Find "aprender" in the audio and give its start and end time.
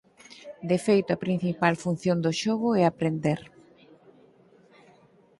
2.85-3.39